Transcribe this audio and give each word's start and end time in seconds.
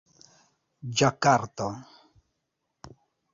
ĝakarto 1.01 1.67